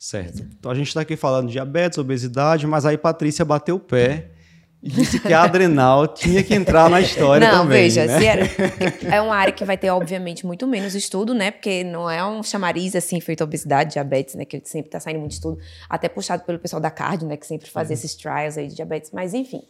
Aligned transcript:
Certo. 0.00 0.42
Então 0.58 0.72
a 0.72 0.74
gente 0.74 0.88
está 0.88 1.02
aqui 1.02 1.14
falando 1.14 1.48
de 1.48 1.52
diabetes, 1.52 1.98
obesidade, 1.98 2.66
mas 2.66 2.86
aí 2.86 2.96
Patrícia 2.96 3.44
bateu 3.44 3.76
o 3.76 3.78
pé 3.78 4.30
e 4.82 4.88
disse 4.88 5.20
que 5.20 5.30
a 5.30 5.42
adrenal 5.44 6.08
tinha 6.08 6.42
que 6.42 6.54
entrar 6.54 6.88
na 6.88 7.02
história 7.02 7.46
não, 7.46 7.64
também. 7.64 7.82
veja, 7.82 8.06
né? 8.06 8.24
era, 8.24 8.46
é 9.14 9.20
uma 9.20 9.36
área 9.36 9.52
que 9.52 9.62
vai 9.62 9.76
ter, 9.76 9.90
obviamente, 9.90 10.46
muito 10.46 10.66
menos 10.66 10.94
estudo, 10.94 11.34
né? 11.34 11.50
Porque 11.50 11.84
não 11.84 12.08
é 12.08 12.24
um 12.24 12.42
chamariz 12.42 12.96
assim 12.96 13.20
feito 13.20 13.44
obesidade, 13.44 13.92
diabetes, 13.92 14.36
né? 14.36 14.46
Que 14.46 14.62
sempre 14.64 14.88
está 14.88 14.98
saindo 14.98 15.20
muito 15.20 15.32
estudo, 15.32 15.58
até 15.86 16.08
puxado 16.08 16.44
pelo 16.44 16.58
pessoal 16.58 16.80
da 16.80 16.90
cardio, 16.90 17.28
né? 17.28 17.36
Que 17.36 17.46
sempre 17.46 17.68
fazia 17.68 17.92
esses 17.92 18.14
trials 18.14 18.56
aí 18.56 18.68
de 18.68 18.76
diabetes, 18.76 19.10
mas 19.12 19.34
enfim. 19.34 19.62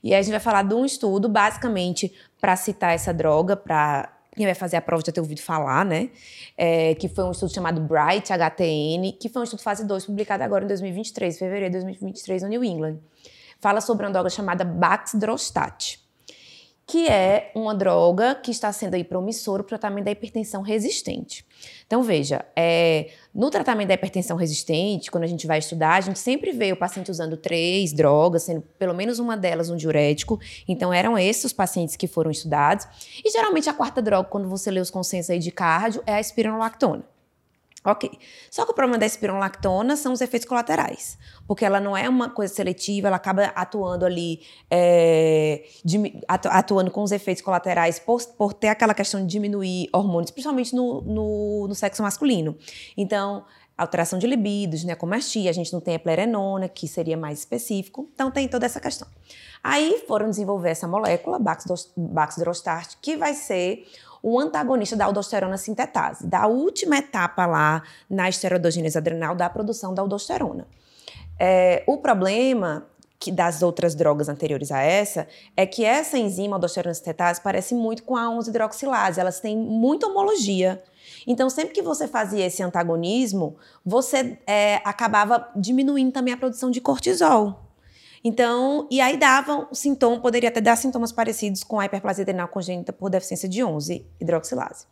E 0.00 0.14
aí 0.14 0.20
a 0.20 0.22
gente 0.22 0.30
vai 0.30 0.40
falar 0.40 0.62
de 0.62 0.74
um 0.74 0.84
estudo, 0.84 1.28
basicamente, 1.28 2.12
para 2.40 2.54
citar 2.54 2.94
essa 2.94 3.12
droga, 3.12 3.56
para 3.56 4.12
quem 4.34 4.46
vai 4.46 4.54
fazer 4.54 4.76
a 4.76 4.80
prova 4.80 5.02
já 5.04 5.12
ter 5.12 5.20
ouvido 5.20 5.42
falar, 5.42 5.84
né? 5.84 6.10
É, 6.56 6.94
que 6.94 7.08
foi 7.08 7.24
um 7.24 7.32
estudo 7.32 7.52
chamado 7.52 7.80
Bright 7.80 8.32
HTN, 8.32 9.12
que 9.20 9.28
foi 9.28 9.40
um 9.40 9.44
estudo 9.44 9.62
fase 9.62 9.86
2, 9.86 10.06
publicado 10.06 10.42
agora 10.42 10.64
em 10.64 10.68
2023, 10.68 11.38
fevereiro 11.38 11.66
de 11.66 11.80
2023, 11.80 12.42
no 12.42 12.48
New 12.48 12.64
England. 12.64 12.98
Fala 13.60 13.80
sobre 13.80 14.06
uma 14.06 14.12
droga 14.12 14.30
chamada 14.30 14.64
Baxdrostat, 14.64 16.01
que 16.86 17.08
é 17.08 17.52
uma 17.54 17.74
droga 17.74 18.34
que 18.34 18.50
está 18.50 18.72
sendo 18.72 18.94
aí 18.94 19.04
promissora 19.04 19.62
para 19.62 19.74
o 19.74 19.78
tratamento 19.78 20.04
da 20.04 20.10
hipertensão 20.10 20.62
resistente. 20.62 21.46
Então, 21.86 22.02
veja, 22.02 22.44
é, 22.56 23.10
no 23.32 23.50
tratamento 23.50 23.88
da 23.88 23.94
hipertensão 23.94 24.36
resistente, 24.36 25.10
quando 25.10 25.24
a 25.24 25.28
gente 25.28 25.46
vai 25.46 25.58
estudar, 25.58 25.94
a 25.94 26.00
gente 26.00 26.18
sempre 26.18 26.50
vê 26.50 26.72
o 26.72 26.76
paciente 26.76 27.10
usando 27.10 27.36
três 27.36 27.92
drogas, 27.92 28.42
sendo 28.42 28.62
pelo 28.78 28.94
menos 28.94 29.18
uma 29.18 29.36
delas 29.36 29.70
um 29.70 29.76
diurético. 29.76 30.40
Então, 30.66 30.92
eram 30.92 31.16
esses 31.16 31.44
os 31.44 31.52
pacientes 31.52 31.96
que 31.96 32.06
foram 32.06 32.30
estudados. 32.30 32.86
E 33.24 33.30
geralmente 33.30 33.68
a 33.68 33.74
quarta 33.74 34.02
droga, 34.02 34.28
quando 34.28 34.48
você 34.48 34.70
lê 34.70 34.80
os 34.80 34.90
consensos 34.90 35.30
aí 35.30 35.38
de 35.38 35.50
cardio, 35.50 36.02
é 36.06 36.14
a 36.14 36.20
espironolactona. 36.20 37.11
Ok. 37.84 38.08
Só 38.48 38.64
que 38.64 38.70
o 38.70 38.74
problema 38.74 38.96
da 38.96 39.06
espironolactona 39.06 39.96
são 39.96 40.12
os 40.12 40.20
efeitos 40.20 40.48
colaterais. 40.48 41.18
Porque 41.48 41.64
ela 41.64 41.80
não 41.80 41.96
é 41.96 42.08
uma 42.08 42.30
coisa 42.30 42.54
seletiva, 42.54 43.08
ela 43.08 43.16
acaba 43.16 43.46
atuando 43.46 44.06
ali, 44.06 44.40
é, 44.70 45.64
atuando 46.28 46.92
com 46.92 47.02
os 47.02 47.10
efeitos 47.10 47.42
colaterais 47.42 47.98
por, 47.98 48.22
por, 48.38 48.52
ter 48.52 48.68
aquela 48.68 48.94
questão 48.94 49.20
de 49.20 49.26
diminuir 49.26 49.88
hormônios, 49.92 50.30
principalmente 50.30 50.74
no, 50.76 51.00
no, 51.00 51.66
no 51.68 51.74
sexo 51.74 52.02
masculino. 52.04 52.56
Então, 52.96 53.44
alteração 53.76 54.16
de 54.16 54.28
libido, 54.28 54.76
ginecomastia, 54.76 55.50
a 55.50 55.52
gente 55.52 55.72
não 55.72 55.80
tem 55.80 55.96
a 55.96 55.98
plerenona, 55.98 56.68
que 56.68 56.86
seria 56.86 57.16
mais 57.16 57.40
específico. 57.40 58.08
Então, 58.14 58.30
tem 58.30 58.46
toda 58.46 58.64
essa 58.64 58.80
questão. 58.80 59.08
Aí 59.62 60.04
foram 60.06 60.30
desenvolver 60.30 60.70
essa 60.70 60.86
molécula, 60.86 61.40
Baxdrostat, 61.96 62.96
que 63.02 63.16
vai 63.16 63.34
ser 63.34 63.84
o 64.22 64.38
antagonista 64.38 64.94
da 64.96 65.04
aldosterona 65.04 65.56
sintetase, 65.56 66.26
da 66.26 66.46
última 66.46 66.98
etapa 66.98 67.44
lá 67.44 67.82
na 68.08 68.28
esteroidogênese 68.28 68.96
adrenal 68.96 69.34
da 69.34 69.50
produção 69.50 69.92
da 69.92 70.00
aldosterona. 70.00 70.66
É, 71.38 71.82
o 71.86 71.98
problema 71.98 72.86
das 73.32 73.62
outras 73.62 73.94
drogas 73.94 74.28
anteriores 74.28 74.72
a 74.72 74.80
essa 74.80 75.28
é 75.56 75.64
que 75.64 75.84
essa 75.84 76.18
enzima 76.18 76.56
aldosterona 76.56 76.94
sintetase 76.94 77.40
parece 77.40 77.74
muito 77.74 78.02
com 78.02 78.16
a 78.16 78.26
11-hidroxilase, 78.26 79.20
elas 79.20 79.38
têm 79.38 79.56
muita 79.56 80.06
homologia. 80.06 80.82
Então, 81.26 81.48
sempre 81.48 81.72
que 81.72 81.82
você 81.82 82.08
fazia 82.08 82.44
esse 82.46 82.62
antagonismo, 82.62 83.56
você 83.84 84.38
é, 84.46 84.80
acabava 84.84 85.48
diminuindo 85.54 86.12
também 86.12 86.34
a 86.34 86.36
produção 86.36 86.70
de 86.70 86.80
cortisol. 86.80 87.71
Então, 88.24 88.86
e 88.90 89.00
aí 89.00 89.16
dava 89.16 89.68
um 89.70 89.74
sintoma, 89.74 90.20
poderia 90.20 90.48
até 90.48 90.60
dar 90.60 90.76
sintomas 90.76 91.10
parecidos 91.10 91.64
com 91.64 91.80
a 91.80 91.86
hiperplasia 91.86 92.22
adrenal 92.22 92.48
congênita 92.48 92.92
por 92.92 93.10
deficiência 93.10 93.48
de 93.48 93.64
11 93.64 94.06
hidroxilase. 94.20 94.86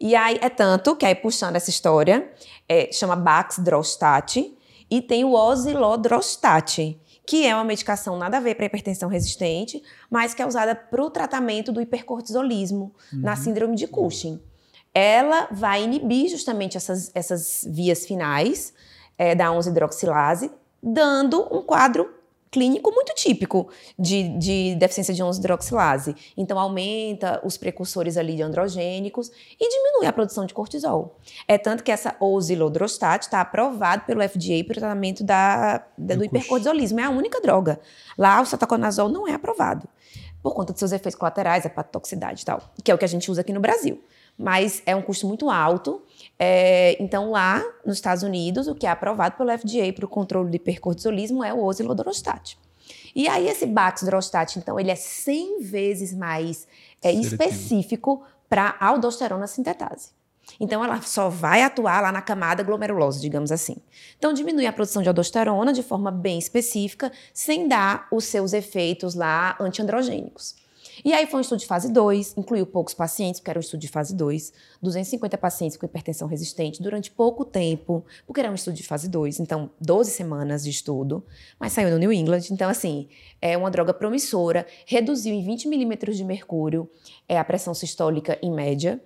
E 0.00 0.16
aí 0.16 0.38
é 0.40 0.48
tanto 0.48 0.96
que 0.96 1.04
aí 1.04 1.14
puxando 1.14 1.56
essa 1.56 1.68
história, 1.68 2.32
é, 2.68 2.90
chama 2.90 3.14
Baxdrostat 3.14 4.56
e 4.90 5.00
tem 5.02 5.24
o 5.24 5.32
Osilodrostat, 5.32 6.98
que 7.26 7.46
é 7.46 7.54
uma 7.54 7.64
medicação 7.64 8.16
nada 8.16 8.38
a 8.38 8.40
ver 8.40 8.56
para 8.56 8.66
hipertensão 8.66 9.08
resistente, 9.08 9.80
mas 10.10 10.34
que 10.34 10.42
é 10.42 10.46
usada 10.46 10.74
para 10.74 11.04
o 11.04 11.10
tratamento 11.10 11.70
do 11.70 11.80
hipercortisolismo 11.80 12.92
uhum. 13.12 13.20
na 13.20 13.36
síndrome 13.36 13.76
de 13.76 13.86
Cushing. 13.86 14.40
Ela 14.92 15.48
vai 15.52 15.84
inibir 15.84 16.28
justamente 16.28 16.76
essas, 16.76 17.12
essas 17.14 17.64
vias 17.70 18.04
finais 18.04 18.72
é, 19.16 19.34
da 19.34 19.48
11-hidroxilase, 19.50 20.50
dando 20.82 21.46
um 21.54 21.62
quadro 21.62 22.19
clínico 22.50 22.90
muito 22.90 23.14
típico 23.14 23.68
de, 23.98 24.28
de 24.38 24.74
deficiência 24.74 25.14
de 25.14 25.22
11-hidroxilase. 25.22 26.16
Então, 26.36 26.58
aumenta 26.58 27.40
os 27.44 27.56
precursores 27.56 28.16
ali 28.16 28.36
de 28.36 28.42
androgênicos 28.42 29.30
e 29.58 29.68
diminui 29.68 30.06
a 30.06 30.12
produção 30.12 30.44
de 30.44 30.52
cortisol. 30.52 31.16
É 31.46 31.56
tanto 31.56 31.84
que 31.84 31.92
essa 31.92 32.16
osilodrostat 32.18 33.26
está 33.26 33.40
aprovado 33.40 34.04
pelo 34.04 34.26
FDA 34.28 34.64
para 34.64 34.72
o 34.72 34.80
tratamento 34.80 35.22
da, 35.22 35.84
da 35.96 36.16
do 36.16 36.24
hipercortisolismo. 36.24 37.00
É 37.00 37.04
a 37.04 37.10
única 37.10 37.40
droga. 37.40 37.80
Lá, 38.18 38.40
o 38.40 38.46
cetaconazol 38.46 39.08
não 39.08 39.28
é 39.28 39.34
aprovado 39.34 39.88
por 40.42 40.54
conta 40.54 40.72
dos 40.72 40.80
seus 40.80 40.92
efeitos 40.92 41.18
colaterais, 41.18 41.64
hepatotoxicidade 41.64 42.42
e 42.42 42.44
tal, 42.44 42.62
que 42.82 42.90
é 42.90 42.94
o 42.94 42.98
que 42.98 43.04
a 43.04 43.08
gente 43.08 43.30
usa 43.30 43.42
aqui 43.42 43.52
no 43.52 43.60
Brasil. 43.60 44.02
Mas 44.40 44.82
é 44.86 44.96
um 44.96 45.02
custo 45.02 45.26
muito 45.26 45.50
alto. 45.50 46.00
É, 46.38 46.96
então, 46.98 47.30
lá 47.30 47.62
nos 47.84 47.96
Estados 47.96 48.22
Unidos, 48.22 48.66
o 48.66 48.74
que 48.74 48.86
é 48.86 48.90
aprovado 48.90 49.36
pelo 49.36 49.50
FDA 49.56 49.92
para 49.94 50.06
o 50.06 50.08
controle 50.08 50.48
do 50.48 50.56
hipercortisolismo 50.56 51.44
é 51.44 51.52
o 51.52 51.62
osilodrostat. 51.62 52.56
E 53.14 53.28
aí, 53.28 53.46
esse 53.46 53.66
Baxdrostat, 53.66 54.58
então, 54.58 54.80
ele 54.80 54.90
é 54.90 54.94
100 54.94 55.60
vezes 55.60 56.14
mais 56.14 56.66
é, 57.02 57.12
específico 57.12 58.22
para 58.48 58.76
aldosterona 58.80 59.46
sintetase. 59.46 60.08
Então, 60.58 60.82
ela 60.82 61.02
só 61.02 61.28
vai 61.28 61.62
atuar 61.62 62.00
lá 62.00 62.10
na 62.10 62.22
camada 62.22 62.62
glomerulosa, 62.62 63.20
digamos 63.20 63.52
assim. 63.52 63.76
Então, 64.18 64.32
diminui 64.32 64.66
a 64.66 64.72
produção 64.72 65.02
de 65.02 65.08
aldosterona 65.08 65.70
de 65.70 65.82
forma 65.82 66.10
bem 66.10 66.38
específica, 66.38 67.12
sem 67.34 67.68
dar 67.68 68.08
os 68.10 68.24
seus 68.24 68.54
efeitos 68.54 69.14
lá 69.14 69.54
antiandrogênicos. 69.60 70.56
E 71.04 71.12
aí 71.12 71.26
foi 71.26 71.38
um 71.38 71.40
estudo 71.40 71.60
de 71.60 71.66
fase 71.66 71.90
2, 71.92 72.34
incluiu 72.36 72.66
poucos 72.66 72.94
pacientes, 72.94 73.40
porque 73.40 73.50
era 73.50 73.58
um 73.58 73.60
estudo 73.60 73.80
de 73.80 73.88
fase 73.88 74.14
2, 74.14 74.52
250 74.82 75.38
pacientes 75.38 75.76
com 75.76 75.86
hipertensão 75.86 76.28
resistente 76.28 76.82
durante 76.82 77.10
pouco 77.10 77.44
tempo, 77.44 78.04
porque 78.26 78.40
era 78.40 78.50
um 78.50 78.54
estudo 78.54 78.74
de 78.74 78.82
fase 78.82 79.08
2, 79.08 79.40
então 79.40 79.70
12 79.80 80.10
semanas 80.10 80.64
de 80.64 80.70
estudo, 80.70 81.24
mas 81.58 81.72
saiu 81.72 81.90
no 81.90 81.98
New 81.98 82.12
England, 82.12 82.42
então 82.50 82.68
assim, 82.68 83.08
é 83.40 83.56
uma 83.56 83.70
droga 83.70 83.94
promissora, 83.94 84.66
reduziu 84.86 85.34
em 85.34 85.42
20 85.44 85.68
milímetros 85.68 86.16
de 86.16 86.24
mercúrio 86.24 86.88
é, 87.28 87.38
a 87.38 87.44
pressão 87.44 87.74
sistólica 87.74 88.38
em 88.42 88.50
média, 88.50 89.00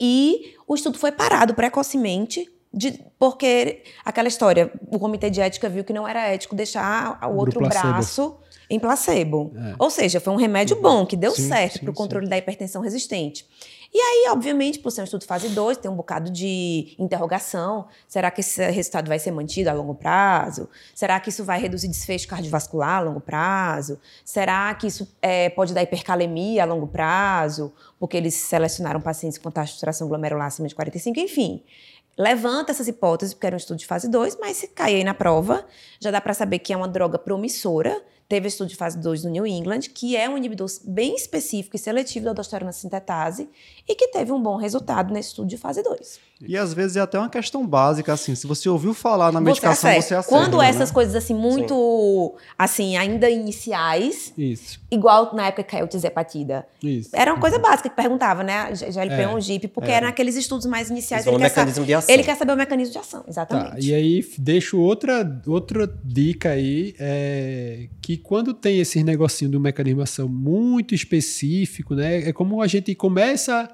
e 0.00 0.56
o 0.66 0.74
estudo 0.74 0.98
foi 0.98 1.12
parado 1.12 1.54
precocemente 1.54 2.50
de, 2.72 3.04
porque 3.18 3.82
aquela 4.04 4.28
história, 4.28 4.72
o 4.88 4.98
comitê 4.98 5.28
de 5.28 5.40
ética 5.40 5.68
viu 5.68 5.84
que 5.84 5.92
não 5.92 6.06
era 6.06 6.28
ético 6.28 6.54
deixar 6.54 7.18
o 7.28 7.36
outro 7.36 7.60
braço 7.60 8.38
em 8.70 8.78
placebo. 8.78 9.52
É. 9.54 9.74
Ou 9.78 9.90
seja, 9.90 10.18
foi 10.18 10.32
um 10.32 10.36
remédio 10.36 10.80
bom, 10.80 11.04
que 11.04 11.16
deu 11.16 11.32
sim, 11.32 11.48
certo 11.48 11.80
para 11.80 11.90
o 11.90 11.94
controle 11.94 12.26
sim. 12.26 12.30
da 12.30 12.38
hipertensão 12.38 12.80
resistente. 12.80 13.46
E 13.94 13.98
aí, 13.98 14.30
obviamente, 14.30 14.78
por 14.78 14.90
ser 14.90 15.02
um 15.02 15.04
estudo 15.04 15.24
fase 15.26 15.50
2, 15.50 15.76
tem 15.76 15.90
um 15.90 15.94
bocado 15.94 16.30
de 16.30 16.94
interrogação. 16.98 17.86
Será 18.08 18.30
que 18.30 18.40
esse 18.40 18.70
resultado 18.70 19.06
vai 19.06 19.18
ser 19.18 19.30
mantido 19.32 19.68
a 19.68 19.74
longo 19.74 19.94
prazo? 19.94 20.66
Será 20.94 21.20
que 21.20 21.28
isso 21.28 21.44
vai 21.44 21.60
reduzir 21.60 21.88
desfecho 21.88 22.26
cardiovascular 22.26 22.98
a 22.98 23.00
longo 23.00 23.20
prazo? 23.20 24.00
Será 24.24 24.74
que 24.74 24.86
isso 24.86 25.06
é, 25.20 25.50
pode 25.50 25.74
dar 25.74 25.82
hipercalemia 25.82 26.62
a 26.62 26.66
longo 26.66 26.86
prazo? 26.86 27.70
Porque 28.00 28.16
eles 28.16 28.32
selecionaram 28.34 29.00
pacientes 29.00 29.36
com 29.36 29.50
taxa 29.50 29.72
de 29.72 29.74
saturação 29.74 30.08
glomerular 30.08 30.46
acima 30.46 30.68
de 30.68 30.74
45, 30.74 31.20
enfim 31.20 31.62
levanta 32.16 32.72
essas 32.72 32.88
hipóteses, 32.88 33.32
porque 33.32 33.46
era 33.46 33.56
um 33.56 33.58
estudo 33.58 33.78
de 33.78 33.86
fase 33.86 34.06
2, 34.06 34.36
mas 34.38 34.58
se 34.58 34.68
cair 34.68 34.96
aí 34.96 35.04
na 35.04 35.14
prova, 35.14 35.66
já 35.98 36.10
dá 36.10 36.20
para 36.20 36.34
saber 36.34 36.58
que 36.58 36.72
é 36.72 36.76
uma 36.76 36.86
droga 36.86 37.18
promissora 37.18 38.02
Teve 38.32 38.48
estudo 38.48 38.68
de 38.68 38.76
fase 38.76 38.96
2 38.96 39.24
no 39.24 39.30
New 39.30 39.46
England, 39.46 39.80
que 39.92 40.16
é 40.16 40.26
um 40.26 40.38
inibidor 40.38 40.66
bem 40.86 41.14
específico 41.14 41.76
e 41.76 41.78
seletivo 41.78 42.24
da 42.24 42.30
aldosterona 42.30 42.72
sintetase 42.72 43.46
e 43.86 43.94
que 43.94 44.08
teve 44.08 44.32
um 44.32 44.42
bom 44.42 44.56
resultado 44.56 45.12
nesse 45.12 45.28
estudo 45.28 45.48
de 45.48 45.58
fase 45.58 45.82
2. 45.82 46.18
E 46.48 46.56
às 46.56 46.74
vezes 46.74 46.96
é 46.96 47.00
até 47.00 47.18
uma 47.18 47.28
questão 47.28 47.64
básica, 47.64 48.12
assim, 48.12 48.34
se 48.34 48.46
você 48.46 48.68
ouviu 48.68 48.92
falar 48.92 49.30
na 49.30 49.40
medicação, 49.40 49.74
você 49.74 49.86
acerta. 49.86 50.02
Você 50.02 50.14
acerta 50.14 50.28
Quando 50.28 50.58
né? 50.58 50.68
essas 50.68 50.90
coisas, 50.90 51.14
assim, 51.14 51.34
muito, 51.34 52.34
Sim. 52.34 52.44
assim, 52.58 52.96
ainda 52.96 53.30
iniciais, 53.30 54.32
Isso. 54.36 54.80
igual 54.90 55.34
na 55.34 55.46
época 55.46 55.62
que 55.62 55.70
caiu 55.70 55.86
tisepatida, 55.86 56.66
Isso. 56.82 57.10
era 57.12 57.32
uma 57.32 57.40
coisa 57.40 57.58
básica 57.58 57.88
que 57.88 57.94
perguntava, 57.94 58.42
né, 58.42 58.74
GLP 58.74 59.22
é, 59.22 59.28
ou 59.28 59.40
GIP, 59.40 59.68
porque 59.68 59.90
é. 59.90 59.94
eram 59.94 60.08
aqueles 60.08 60.34
estudos 60.36 60.66
mais 60.66 60.90
iniciais. 60.90 61.26
Ele, 61.26 61.38
mecanismo 61.38 61.84
de 61.84 61.94
ação. 61.94 62.12
ele 62.12 62.24
quer 62.24 62.36
saber 62.36 62.52
o 62.52 62.56
mecanismo 62.56 62.92
de 62.92 62.98
ação, 62.98 63.24
exatamente. 63.28 63.70
Tá, 63.70 63.76
e 63.78 63.94
aí, 63.94 64.26
deixo 64.36 64.80
outra, 64.80 65.40
outra 65.46 65.86
dica 66.04 66.50
aí, 66.50 66.94
é, 66.98 67.86
que 68.00 68.16
quando 68.22 68.54
tem 68.54 68.80
esse 68.80 69.02
negocinho 69.02 69.50
de 69.50 69.56
um 69.56 69.60
mecanismo 69.60 69.98
de 69.98 70.04
ação 70.04 70.28
muito 70.28 70.94
específico, 70.94 71.94
né, 71.94 72.28
é 72.28 72.32
como 72.32 72.62
a 72.62 72.66
gente 72.66 72.94
começa 72.94 73.68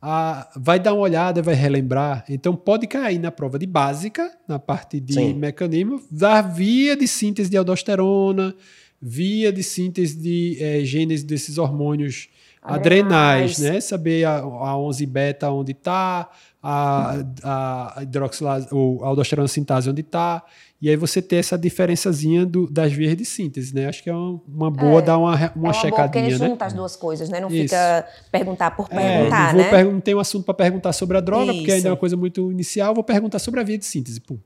a, 0.00 0.50
vai 0.54 0.78
dar 0.78 0.92
uma 0.92 1.02
olhada, 1.02 1.40
vai 1.40 1.54
relembrar. 1.54 2.24
Então 2.28 2.54
pode 2.54 2.86
cair 2.86 3.18
na 3.18 3.30
prova 3.30 3.58
de 3.58 3.66
básica, 3.66 4.30
na 4.46 4.58
parte 4.58 5.00
de 5.00 5.14
Sim. 5.14 5.34
mecanismo, 5.34 6.02
da 6.10 6.42
via 6.42 6.94
de 6.94 7.08
síntese 7.08 7.48
de 7.48 7.56
aldosterona, 7.56 8.54
via 9.00 9.52
de 9.52 9.62
síntese 9.62 10.16
de 10.16 10.58
é, 10.60 10.84
gênese 10.84 11.24
desses 11.24 11.56
hormônios 11.56 12.28
adrenais, 12.64 13.58
né? 13.58 13.80
Saber 13.80 14.24
a, 14.24 14.38
a 14.38 14.78
11 14.78 15.06
beta 15.06 15.50
onde 15.50 15.72
está, 15.72 16.30
a, 16.62 17.16
a 17.42 18.02
hidroxilase, 18.02 18.68
ou 18.72 19.04
a 19.04 19.08
aldosterona 19.08 19.46
sintase 19.46 19.90
onde 19.90 20.00
está, 20.00 20.42
e 20.80 20.88
aí 20.88 20.96
você 20.96 21.20
ter 21.20 21.36
essa 21.36 21.58
diferençazinha 21.58 22.46
do, 22.46 22.68
das 22.70 22.92
vias 22.92 23.16
de 23.16 23.24
síntese, 23.24 23.74
né? 23.74 23.86
Acho 23.86 24.02
que 24.02 24.08
é 24.08 24.14
uma, 24.14 24.40
uma 24.48 24.70
boa 24.70 25.00
é, 25.00 25.02
dar 25.02 25.18
uma, 25.18 25.34
uma, 25.34 25.44
é 25.44 25.52
uma 25.54 25.72
checadinha, 25.74 26.24
boa, 26.24 26.38
né? 26.38 26.48
junta 26.48 26.64
as 26.64 26.72
duas 26.72 26.96
coisas, 26.96 27.28
né? 27.28 27.38
Não 27.38 27.48
Isso. 27.48 27.62
fica 27.62 28.06
perguntar 28.32 28.70
por 28.70 28.88
perguntar, 28.88 29.54
é, 29.54 29.56
né? 29.58 29.70
Per 29.70 29.84
não 29.84 30.00
tem 30.00 30.14
um 30.14 30.20
assunto 30.20 30.44
para 30.44 30.54
perguntar 30.54 30.92
sobre 30.94 31.18
a 31.18 31.20
droga, 31.20 31.52
Isso. 31.52 31.60
porque 31.60 31.72
ainda 31.72 31.88
é 31.88 31.90
uma 31.90 31.96
coisa 31.96 32.16
muito 32.16 32.50
inicial, 32.50 32.94
vou 32.94 33.04
perguntar 33.04 33.38
sobre 33.38 33.60
a 33.60 33.62
via 33.62 33.76
de 33.76 33.84
síntese, 33.84 34.20
pum. 34.20 34.38